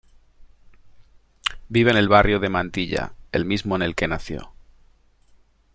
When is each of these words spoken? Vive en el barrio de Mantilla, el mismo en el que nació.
Vive 1.69 1.91
en 1.91 1.97
el 1.97 2.09
barrio 2.09 2.39
de 2.39 2.49
Mantilla, 2.49 3.13
el 3.31 3.45
mismo 3.45 3.75
en 3.75 3.83
el 3.83 3.93
que 3.93 4.07
nació. 4.07 4.51